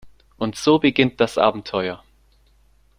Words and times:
Und 0.37 0.55
so 0.55 0.79
beginnt 0.79 1.21
das 1.21 1.37
Abenteuer. 1.37 2.03